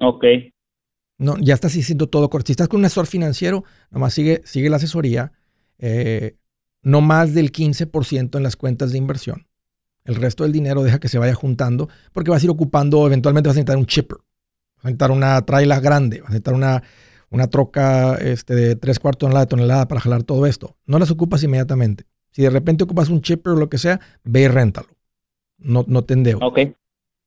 [0.00, 0.24] Ok.
[1.18, 2.48] No, ya estás haciendo todo correcto.
[2.48, 5.32] Si estás con un asesor financiero, nomás sigue, sigue la asesoría.
[5.78, 6.36] eh,
[6.84, 9.46] no más del 15% en las cuentas de inversión.
[10.04, 13.48] El resto del dinero deja que se vaya juntando porque vas a ir ocupando, eventualmente
[13.48, 14.18] vas a necesitar un chipper.
[14.18, 16.82] Vas a necesitar una trailer grande, vas a necesitar una,
[17.30, 20.76] una troca este, de tres cuartos de tonelada, de tonelada para jalar todo esto.
[20.84, 22.04] No las ocupas inmediatamente.
[22.34, 24.88] Si de repente ocupas un chipper o lo que sea, ve y réntalo.
[25.58, 26.42] No, no te endeudes.
[26.42, 26.58] Ok.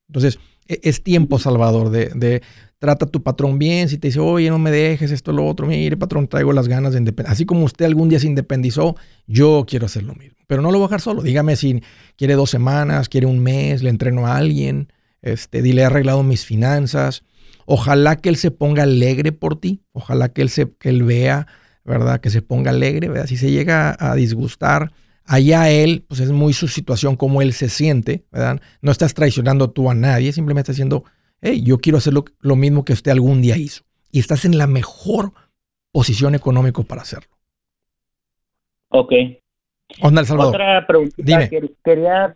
[0.09, 2.41] Entonces, e- es tiempo, Salvador, de, de
[2.77, 3.87] trata a tu patrón bien.
[3.87, 6.91] Si te dice, oye, no me dejes esto, lo otro, mire, patrón, traigo las ganas
[6.91, 7.31] de independizar.
[7.31, 8.95] Así como usted algún día se independizó,
[9.27, 10.37] yo quiero hacer lo mismo.
[10.45, 11.21] Pero no lo voy a dejar solo.
[11.21, 11.81] Dígame si
[12.17, 14.91] quiere dos semanas, quiere un mes, le entreno a alguien,
[15.21, 17.23] este, dile, he arreglado mis finanzas.
[17.65, 19.81] Ojalá que él se ponga alegre por ti.
[19.93, 21.47] Ojalá que él, se, que él vea,
[21.87, 22.19] ¿verdad?
[22.19, 23.25] Que se ponga alegre, ¿verdad?
[23.25, 24.91] Si se llega a disgustar,
[25.25, 28.61] allá él, pues es muy su situación, como él se siente, ¿verdad?
[28.81, 31.05] No estás traicionando tú a nadie, simplemente estás diciendo,
[31.41, 33.83] hey, yo quiero hacer lo, lo mismo que usted algún día hizo.
[34.11, 35.31] Y estás en la mejor
[35.91, 37.35] posición económica para hacerlo.
[38.89, 39.13] Ok.
[40.01, 40.55] Onda, El Salvador.
[40.55, 41.15] Otra pregunta.
[41.83, 42.33] Quería,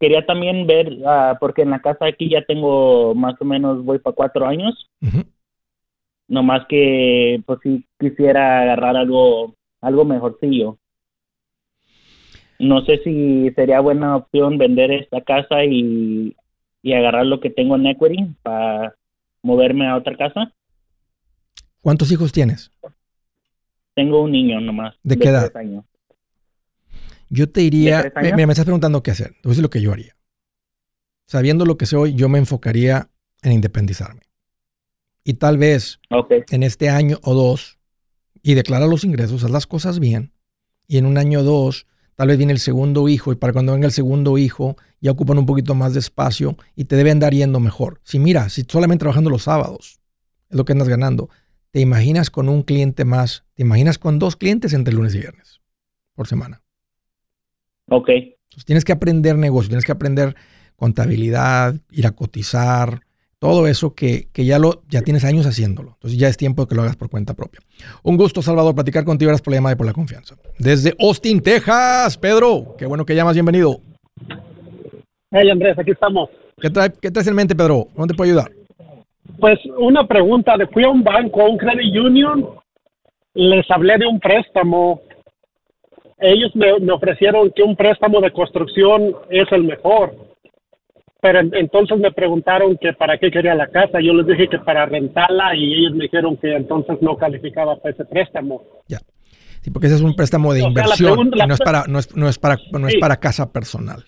[0.00, 3.98] quería también ver, ah, porque en la casa aquí ya tengo más o menos, voy
[3.98, 4.90] para cuatro años.
[6.28, 6.34] Ujú.
[6.34, 10.78] Nomás que, pues sí quisiera agarrar algo, algo mejorcillo.
[12.58, 16.36] No sé si sería buena opción vender esta casa y,
[16.82, 18.94] y agarrar lo que tengo en equity para
[19.42, 20.52] moverme a otra casa.
[21.80, 22.72] ¿Cuántos hijos tienes?
[23.94, 24.96] Tengo un niño nomás.
[25.02, 25.50] ¿De qué edad?
[25.52, 25.84] tres años.
[27.30, 29.32] Yo te diría, mira, me estás preguntando qué hacer.
[29.44, 30.14] A decir lo que yo haría.
[31.26, 33.10] Sabiendo lo que sé hoy, yo me enfocaría
[33.42, 34.22] en independizarme.
[35.28, 36.00] Y tal vez
[36.48, 37.78] en este año o dos,
[38.42, 40.32] y declara los ingresos, haz las cosas bien,
[40.86, 43.72] y en un año o dos, tal vez viene el segundo hijo, y para cuando
[43.72, 47.34] venga el segundo hijo, ya ocupan un poquito más de espacio y te debe andar
[47.34, 48.00] yendo mejor.
[48.04, 50.00] Si mira, si solamente trabajando los sábados
[50.48, 51.28] es lo que andas ganando,
[51.72, 55.60] te imaginas con un cliente más, te imaginas con dos clientes entre lunes y viernes
[56.14, 56.62] por semana.
[57.90, 60.36] ok, Entonces, tienes que aprender negocio, tienes que aprender
[60.74, 63.02] contabilidad, ir a cotizar,
[63.40, 65.92] Todo eso que, que, ya, lo, ya tienes años haciéndolo.
[65.94, 67.60] Entonces ya es tiempo de que lo hagas por cuenta propia.
[68.02, 69.28] Un gusto, Salvador, platicar contigo.
[69.28, 70.34] Gracias por la llamada y por la confianza.
[70.58, 72.74] Desde Austin, Texas, Pedro.
[72.76, 73.34] Qué bueno que llamas.
[73.34, 73.80] Bienvenido.
[75.30, 76.30] Hey, Andrés, aquí estamos.
[76.60, 77.86] ¿Qué, trae, qué traes en mente, Pedro?
[77.94, 78.50] ¿Cómo te puedo ayudar?
[79.38, 80.54] Pues una pregunta.
[80.72, 82.44] Fui a un banco, a un credit union,
[83.34, 85.00] les hablé de un préstamo.
[86.18, 90.12] Ellos me, me ofrecieron que un préstamo de construcción es el mejor
[91.20, 94.00] pero entonces me preguntaron que para qué quería la casa.
[94.00, 97.94] Yo les dije que para rentarla y ellos me dijeron que entonces no calificaba para
[97.94, 98.62] ese préstamo.
[98.86, 98.98] Ya.
[99.60, 101.30] Sí, porque ese es un préstamo de inversión.
[101.30, 104.04] no, es para, no, es, no es para, no es para casa personal.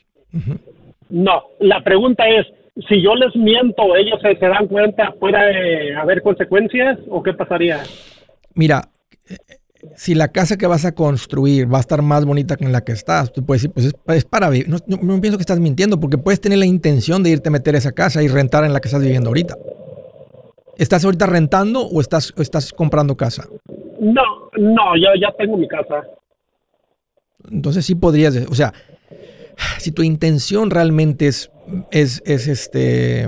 [1.09, 2.46] No, la pregunta es,
[2.88, 7.81] si yo les miento, ellos se, se dan cuenta, ¿puede haber consecuencias o qué pasaría?
[8.55, 8.88] Mira,
[9.97, 12.83] si la casa que vas a construir va a estar más bonita que en la
[12.83, 14.69] que estás, tú puedes decir, pues es, para vivir.
[14.69, 17.75] No, no, pienso que estás mintiendo, porque puedes tener la intención de irte a meter
[17.75, 19.57] a esa casa y rentar en la que estás viviendo ahorita.
[20.77, 23.47] ¿Estás ahorita rentando o estás, estás comprando casa?
[24.01, 24.23] No,
[24.57, 26.07] no, yo ya tengo mi casa.
[27.51, 28.73] Entonces sí podrías, o sea,
[29.79, 31.51] si tu intención realmente es,
[31.90, 33.27] es, es este,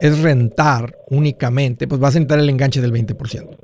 [0.00, 3.56] es rentar únicamente, pues vas a entrar el enganche del 20%.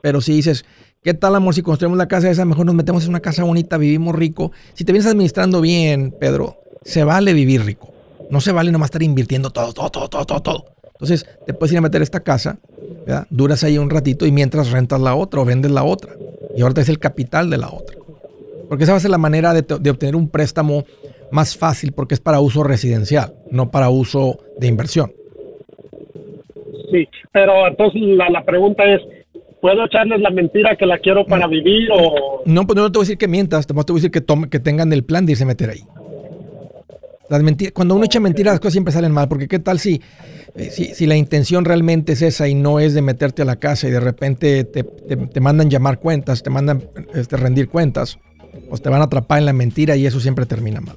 [0.00, 0.64] Pero si dices,
[1.04, 2.44] ¿Qué tal, amor, si construimos la casa esa?
[2.44, 4.52] Mejor nos metemos en una casa bonita, vivimos rico.
[4.74, 7.92] Si te vienes administrando bien, Pedro, se vale vivir rico.
[8.30, 10.64] No se vale nomás estar invirtiendo todo, todo, todo, todo, todo.
[10.92, 12.58] Entonces, te puedes ir a meter esta casa,
[13.04, 13.26] ¿verdad?
[13.30, 16.14] duras ahí un ratito y mientras rentas la otra o vendes la otra.
[16.54, 17.96] Y ahora es el capital de la otra.
[18.68, 20.84] Porque esa va a ser la manera de, obtener un préstamo
[21.32, 25.12] más fácil porque es para uso residencial, no para uso de inversión.
[26.92, 29.00] Sí, pero entonces la pregunta es,
[29.62, 32.42] ¿Puedo echarles la mentira que la quiero para vivir o...?
[32.44, 34.58] No, pues no te voy a decir que mientas, te voy a decir que, que
[34.58, 35.84] tengan el plan de irse a meter ahí.
[37.30, 40.02] Las mentiras, cuando uno echa mentiras, las cosas siempre salen mal, porque qué tal si,
[40.56, 43.54] eh, si, si, la intención realmente es esa y no es de meterte a la
[43.54, 46.82] casa y de repente te, te, mandan llamar cuentas, te mandan
[47.14, 48.18] este, rendir cuentas,
[48.68, 50.96] pues te van a atrapar en la mentira y eso siempre termina mal.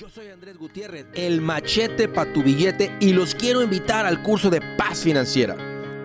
[0.00, 4.50] Yo soy Andrés Gutiérrez, el machete para tu billete y los quiero invitar al curso
[4.50, 5.65] de paz financiera.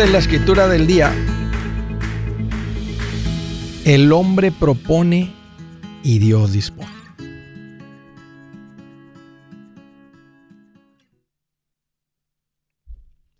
[0.00, 1.12] Dice la escritura del día,
[3.84, 5.30] el hombre propone
[6.02, 6.88] y Dios dispone.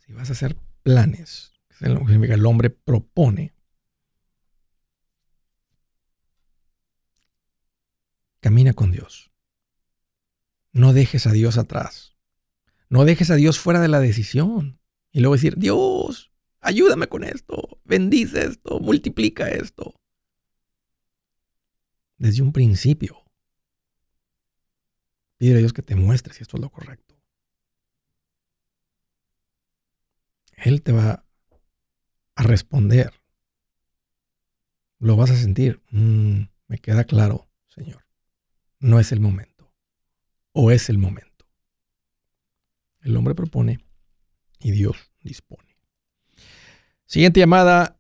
[0.01, 3.55] Si vas a hacer planes, el hombre propone,
[8.41, 9.31] camina con Dios.
[10.73, 12.17] No dejes a Dios atrás.
[12.91, 14.79] No dejes a Dios fuera de la decisión.
[15.11, 16.30] Y luego decir, Dios,
[16.61, 19.95] ayúdame con esto, bendice esto, multiplica esto.
[22.19, 23.23] Desde un principio,
[25.39, 27.17] pide a Dios que te muestre si esto es lo correcto.
[30.57, 31.25] Él te va
[32.35, 33.13] a responder.
[34.99, 35.83] Lo vas a sentir.
[35.91, 38.05] Mm, me queda claro, Señor.
[38.79, 39.73] No es el momento.
[40.53, 41.47] O es el momento.
[43.01, 43.81] El hombre propone
[44.59, 45.70] y Dios dispone.
[47.11, 47.97] Siguiente llamada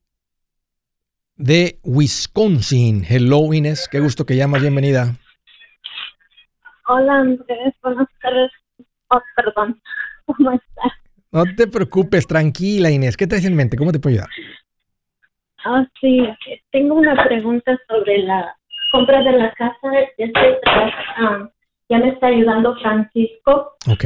[1.34, 3.02] de Wisconsin.
[3.02, 3.88] Hello, Inés.
[3.90, 4.60] Qué gusto que llamas.
[4.62, 5.16] Bienvenida.
[6.86, 7.74] Hola, Andrés.
[7.82, 8.52] Buenas tardes.
[9.08, 9.82] Oh, perdón.
[10.26, 10.92] ¿Cómo estás?
[11.32, 12.24] No te preocupes.
[12.28, 13.16] Tranquila, Inés.
[13.16, 13.76] ¿Qué te hace en mente?
[13.76, 14.28] ¿Cómo te puedo ayudar?
[15.64, 16.20] Ah, sí.
[16.70, 18.56] Tengo una pregunta sobre la
[18.92, 19.88] compra de la casa.
[20.18, 20.60] Este,
[21.88, 23.72] ya me está ayudando Francisco.
[23.88, 24.04] Ok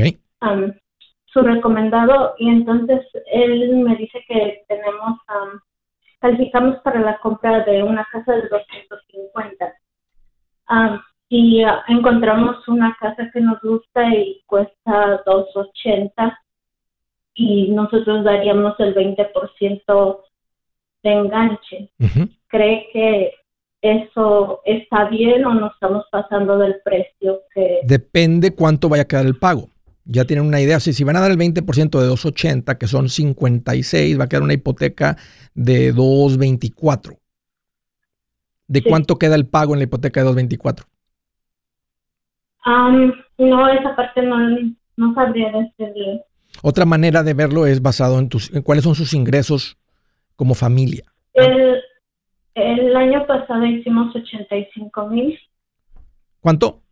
[1.34, 5.18] su recomendado y entonces él me dice que tenemos
[6.20, 9.74] calificamos para la compra de una casa de 250.
[10.68, 16.40] Ah, y ah, encontramos una casa que nos gusta y cuesta 280
[17.34, 20.20] y nosotros daríamos el 20%
[21.02, 21.90] de enganche.
[22.46, 23.34] ¿Cree que
[23.82, 27.80] eso está bien o nos estamos pasando del precio que...
[27.82, 29.68] Depende cuánto vaya a quedar el pago.
[30.04, 30.80] Ya tienen una idea.
[30.80, 34.42] Si, si van a dar el 20% de 280, que son 56, va a quedar
[34.42, 35.16] una hipoteca
[35.54, 37.14] de 224.
[38.66, 40.86] ¿De cuánto queda el pago en la hipoteca de 224?
[42.66, 44.36] no, esa parte no,
[44.96, 46.24] no sabría decirle.
[46.62, 49.76] Otra manera de verlo es basado en tus, en cuáles son sus ingresos
[50.36, 51.04] como familia.
[51.34, 51.80] El,
[52.54, 55.38] el año pasado hicimos 85 mil.
[56.40, 56.83] ¿Cuánto?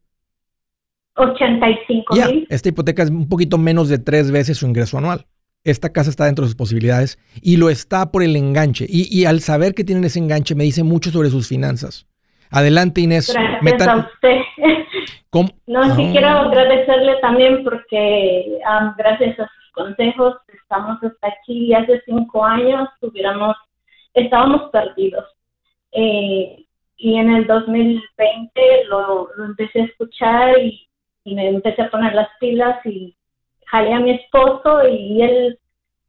[1.16, 2.46] 85 mil.
[2.48, 5.26] Esta hipoteca es un poquito menos de tres veces su ingreso anual.
[5.64, 8.84] Esta casa está dentro de sus posibilidades y lo está por el enganche.
[8.88, 12.06] Y, al saber que tienen ese enganche, me dice mucho sobre sus finanzas.
[12.50, 13.32] Adelante, Inés.
[13.32, 14.38] Gracias a usted.
[15.66, 18.58] No, sí quiero agradecerle también porque
[18.98, 21.72] gracias a sus consejos estamos hasta aquí.
[21.72, 23.56] Hace cinco años tuviéramos,
[24.14, 25.24] estábamos perdidos.
[25.92, 30.86] Eh, y en el 2020 lo, lo empecé a escuchar y, y
[31.24, 33.16] me empecé a poner las pilas y
[33.66, 35.58] jalé a mi esposo y él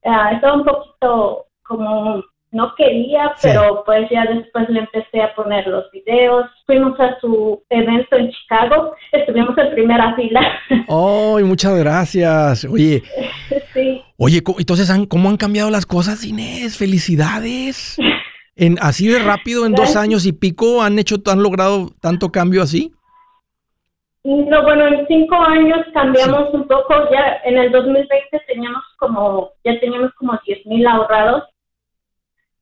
[0.05, 5.67] ah, estaba un poquito como no quería, pero pues ya después le empecé a poner
[5.67, 6.45] los videos.
[6.67, 10.41] Fuimos a su evento en Chicago, estuvimos en primera fila.
[10.87, 12.65] ¡Oh, muchas gracias!
[12.65, 13.01] Oye,
[13.73, 14.01] sí.
[14.17, 16.77] oye, entonces, ¿cómo han cambiado las cosas, Inés?
[16.77, 17.97] ¡Felicidades!
[18.55, 22.61] En, así de rápido, en dos años y pico, han hecho, han logrado tanto cambio
[22.61, 22.93] así.
[24.23, 27.09] No, bueno, en cinco años cambiamos un poco.
[27.11, 31.43] Ya en el 2020 teníamos como, ya teníamos como 10 mil ahorrados.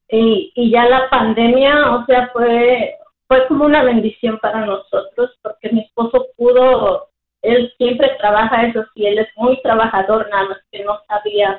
[0.09, 2.95] Y, y ya la pandemia, o sea, fue,
[3.27, 7.07] fue como una bendición para nosotros porque mi esposo pudo,
[7.41, 11.57] él siempre trabaja, eso sí, él es muy trabajador, nada más que no sabía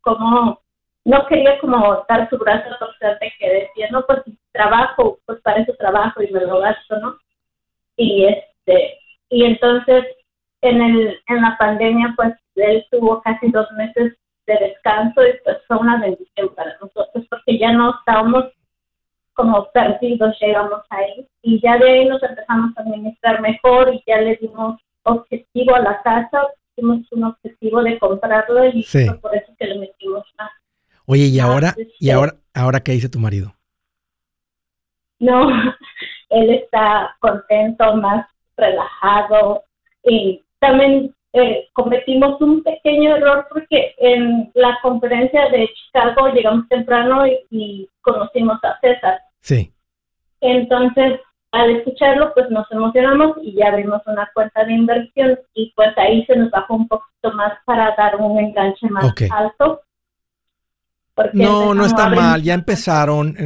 [0.00, 0.58] cómo,
[1.04, 4.22] no quería como dar su brazo a torcer de que decía, no, pues
[4.52, 7.18] trabajo, pues para eso trabajo y me lo gasto, ¿no?
[7.96, 8.45] Y este,
[9.36, 10.02] y entonces
[10.62, 14.14] en, el, en la pandemia pues él tuvo casi dos meses
[14.46, 18.46] de descanso y pues fue una bendición para nosotros porque ya no estábamos
[19.34, 24.22] como perdidos, llegamos ahí y ya de ahí nos empezamos a administrar mejor y ya
[24.22, 28.86] le dimos objetivo a la casa, dimos un objetivo de comprarlo y
[29.20, 30.50] por eso que le metimos más.
[31.04, 33.52] Oye, ¿y ahora, ¿y este ahora, ahora qué dice tu marido?
[35.18, 35.46] No,
[36.30, 38.26] él está contento, más
[38.56, 39.62] relajado.
[40.04, 47.26] Y también eh, cometimos un pequeño error porque en la conferencia de Chicago llegamos temprano
[47.26, 49.20] y, conocimos a César.
[49.40, 49.72] Sí.
[50.40, 55.90] Entonces, al escucharlo, pues nos emocionamos y ya abrimos una cuenta de inversión y pues
[55.98, 59.82] ahí se nos bajó un poquito más para dar un enganche más alto.
[61.32, 63.36] No, no está mal, ya empezaron.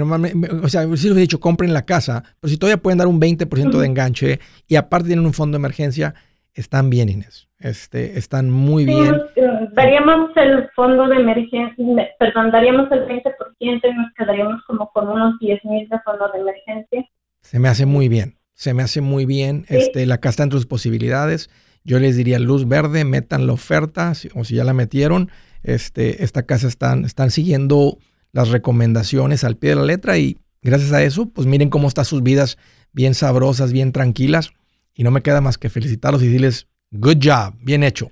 [0.62, 3.20] O sea, si les he dicho, compren la casa, pero si todavía pueden dar un
[3.20, 6.14] 20% de enganche y aparte tienen un fondo de emergencia,
[6.54, 7.48] están bien, Inés.
[7.58, 9.14] Este, están muy bien.
[9.36, 11.74] Eh, daríamos el fondo de emergencia,
[12.18, 16.40] perdón, daríamos el 20% y nos quedaríamos como con unos 10 mil de fondo de
[16.40, 17.08] emergencia.
[17.42, 19.66] Se me hace muy bien, se me hace muy bien.
[19.68, 21.50] Este, la casa está entre sus posibilidades.
[21.84, 25.30] Yo les diría luz verde, metan la oferta, o si ya la metieron
[25.62, 27.98] este, esta casa están, están siguiendo
[28.32, 32.04] las recomendaciones al pie de la letra y gracias a eso, pues miren cómo están
[32.04, 32.58] sus vidas
[32.92, 34.52] bien sabrosas, bien tranquilas.
[34.94, 38.10] Y no me queda más que felicitarlos y decirles, good job, bien hecho.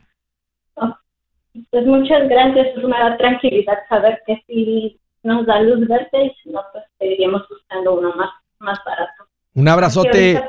[1.71, 6.51] Pues muchas gracias, es una tranquilidad saber que si nos da luz verde y si
[6.51, 8.31] no, pues seguiríamos buscando uno más,
[8.61, 9.25] más barato.
[9.55, 10.41] Un abrazote,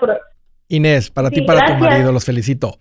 [0.68, 2.78] Inés, para ti y para tu marido, los felicito.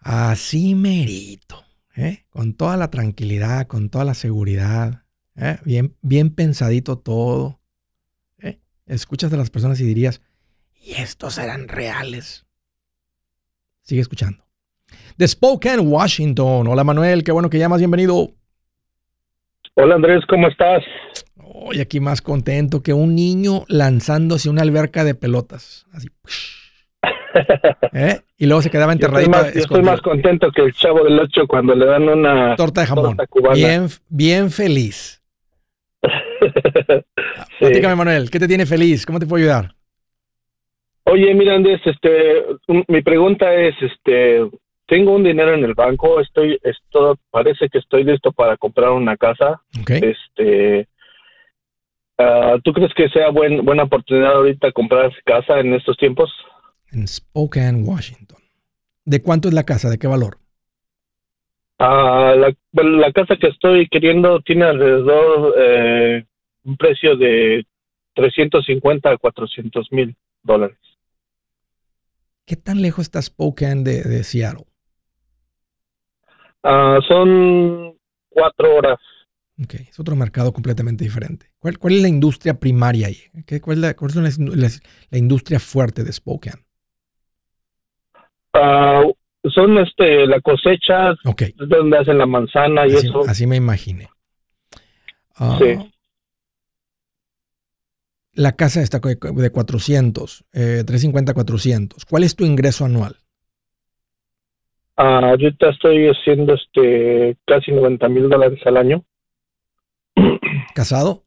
[0.00, 1.65] Así merito.
[1.96, 2.24] ¿Eh?
[2.30, 5.02] con toda la tranquilidad, con toda la seguridad,
[5.36, 5.58] ¿eh?
[5.64, 7.60] bien, bien pensadito todo.
[8.38, 8.58] ¿eh?
[8.86, 10.22] Escuchas a las personas y dirías,
[10.74, 12.46] ¿y estos eran reales?
[13.82, 14.44] Sigue escuchando.
[15.16, 16.66] The Spokane, Washington.
[16.68, 18.30] Hola Manuel, qué bueno que llamas, bienvenido.
[19.74, 20.84] Hola Andrés, ¿cómo estás?
[21.36, 25.86] Hoy aquí más contento que un niño lanzándose una alberca de pelotas.
[25.92, 26.08] Así.
[27.92, 28.20] ¿Eh?
[28.38, 29.30] Y luego se quedaba enterradito.
[29.30, 32.86] Yo, estoy más, contento que el chavo del 8 cuando le dan una torta de
[32.86, 33.16] jamón.
[33.54, 35.22] bien, bien feliz.
[37.58, 39.04] Platícame, Manuel, ¿qué te tiene feliz?
[39.04, 39.74] ¿Cómo te puedo ayudar?
[41.04, 42.44] Oye, mira, Andrés, este,
[42.88, 44.48] mi pregunta es, este,
[44.86, 49.16] tengo un dinero en el banco, estoy, esto, parece que estoy listo para comprar una
[49.16, 49.60] casa.
[49.88, 50.88] Este,
[52.18, 56.32] Ah, ¿Tú crees que sea buen, buena oportunidad ahorita comprar casa en estos tiempos?
[56.92, 58.42] En Spokane, Washington.
[59.04, 59.90] ¿De cuánto es la casa?
[59.90, 60.38] ¿De qué valor?
[61.78, 66.24] Ah, la, bueno, la casa que estoy queriendo tiene alrededor eh,
[66.64, 67.66] un precio de
[68.14, 70.78] 350 a 400 mil dólares.
[72.46, 74.66] ¿Qué tan lejos está Spokane de, de Seattle?
[76.62, 77.96] Ah, son
[78.30, 78.98] cuatro horas.
[79.62, 81.46] Ok, es otro mercado completamente diferente.
[81.58, 83.18] ¿Cuál, cuál es la industria primaria ahí?
[83.46, 84.68] ¿Qué- ¿Cuál es, la, cuál es la- la-
[85.10, 86.65] la industria fuerte de Spokane?
[88.58, 89.02] Ah,
[89.54, 91.42] son este la cosecha Ok.
[91.42, 93.20] es donde hacen la manzana y Así, eso.
[93.28, 94.08] así me imaginé.
[95.36, 95.92] Ah, Sí.
[98.32, 102.04] La casa está de 400, eh, 350 400.
[102.04, 103.16] ¿Cuál es tu ingreso anual?
[104.96, 109.04] Ah, ahorita estoy haciendo este casi 90 mil dólares al año.
[110.74, 111.24] ¿Casado?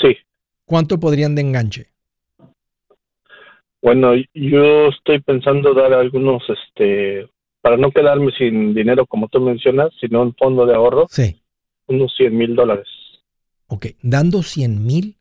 [0.00, 0.16] Sí.
[0.64, 1.91] ¿Cuánto podrían de enganche?
[3.82, 7.28] Bueno, yo estoy pensando dar algunos, este,
[7.60, 11.42] para no quedarme sin dinero como tú mencionas, sino un fondo de ahorro, Sí.
[11.88, 12.86] unos 100 mil dólares.
[13.66, 15.16] Ok, dando 100 mil,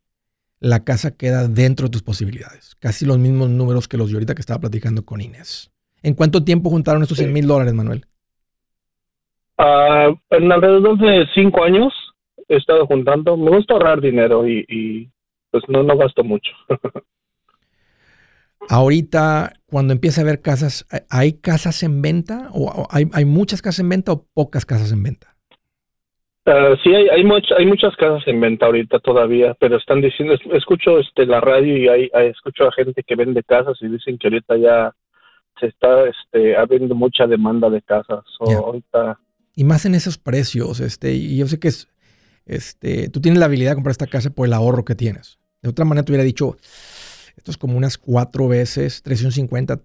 [0.59, 2.76] la casa queda dentro de tus posibilidades.
[2.76, 5.72] Casi los mismos números que los de ahorita que estaba platicando con Inés.
[6.03, 8.05] ¿En cuánto tiempo juntaron estos 100 mil dólares, Manuel?
[9.57, 11.93] Ah, en alrededor de cinco años
[12.47, 13.38] he estado juntando.
[13.38, 15.09] Me gusta ahorrar dinero y, y,
[15.49, 16.51] pues no, no gasto mucho.
[18.70, 22.49] Ahorita, cuando empieza a haber casas, ¿hay- ¿hay casas en venta?
[22.53, 25.36] ¿O hay, hay muchas casas en venta o pocas casas en venta?
[26.45, 30.34] Ah, sí, hay, hay, much- hay muchas casas en venta ahorita todavía, pero están diciendo,
[30.34, 33.88] es- escucho este la radio y hay, hay- escucho a gente que vende casas y
[33.88, 34.91] dicen que ahorita ya
[35.59, 38.24] se está este, habiendo mucha demanda de casas.
[38.39, 39.20] Ahorita,
[39.55, 41.89] Y más en esos precios, este, y yo sé que es,
[42.45, 45.39] este, tú tienes la habilidad de comprar esta casa por el ahorro que tienes.
[45.62, 46.55] De otra manera te hubiera dicho,
[47.42, 49.80] esto es como unas cuatro veces, 350,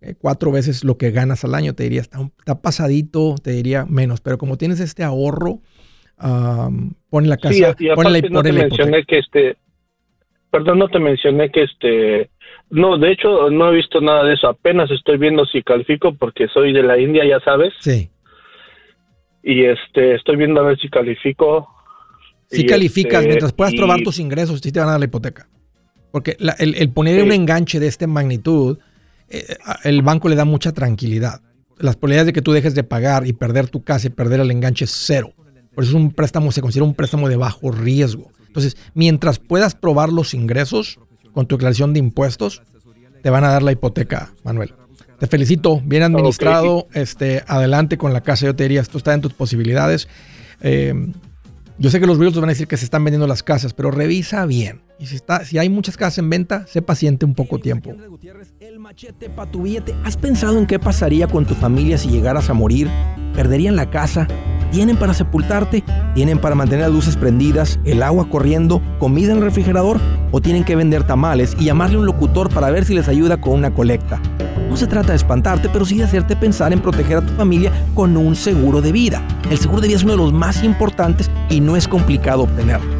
[0.00, 3.52] eh, cuatro veces lo que ganas al año, te diría, está, un- está pasadito, te
[3.52, 5.60] diría menos, pero como tienes este ahorro,
[6.18, 9.56] am, pon la casa, sí, y pon la, no te mencioné que este,
[10.50, 12.28] perdón, no te mencioné que este,
[12.70, 16.48] no, de hecho no he visto nada de eso, apenas estoy viendo si califico porque
[16.48, 18.10] soy de la India, ya sabes, Sí,
[19.44, 21.68] y este, estoy viendo a ver si califico.
[22.48, 25.00] si Y, calificas, este, mientras puedas y- probar tus ingresos, sí te van a dar
[25.00, 25.46] la hipoteca.
[26.12, 27.22] Porque la- el, el poner Sí.
[27.26, 28.78] un enganche de esta magnitud,
[29.28, 31.40] eh, el banco le da mucha tranquilidad.
[31.78, 34.50] Las probabilidades de que tú dejes de pagar y perder tu casa y perder el
[34.50, 35.32] enganche es cero.
[35.74, 38.30] Por eso es un préstamo, se considera un préstamo de bajo riesgo.
[38.46, 40.98] Entonces, mientras puedas probar los ingresos
[41.32, 42.62] con tu declaración de impuestos,
[43.22, 44.74] te van a dar la hipoteca, Manuel.
[45.20, 48.46] Te felicito, bien administrado, este, adelante con la casa.
[48.46, 50.08] Yo te diría, esto está en tus posibilidades.
[50.62, 50.92] Eh,
[51.78, 53.90] yo sé que los realtors van a decir que se están vendiendo las casas, pero
[53.90, 54.80] revisa bien.
[55.00, 57.90] Y si, está, si hay muchas casas en venta, sé paciente un poco tiempo.
[58.60, 59.94] El machete para tu billete.
[60.04, 62.90] ¿Has pensado en qué pasaría con tu familia si llegaras a morir?
[63.34, 64.28] ¿Perderían la casa?
[64.70, 65.82] ¿Tienen para sepultarte?
[66.14, 69.98] ¿Tienen para mantener las luces prendidas, el agua corriendo, comida en el refrigerador?
[70.32, 73.40] ¿O tienen que vender tamales y llamarle a un locutor para ver si les ayuda
[73.40, 74.20] con una colecta?
[74.68, 77.72] No se trata de espantarte, pero sí de hacerte pensar en proteger a tu familia
[77.94, 79.26] con un seguro de vida.
[79.50, 82.99] El seguro de vida es uno de los más importantes y no es complicado obtenerlo.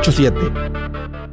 [0.00, 1.23] 87